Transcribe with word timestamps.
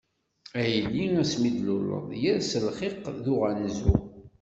A 0.59 0.61
yelli 0.73 1.05
asmi 1.21 1.45
i 1.49 1.51
tluleḍ, 1.57 2.05
yers 2.21 2.51
lxiq 2.65 2.95
d 3.23 3.25
uɣanzu. 3.33 3.93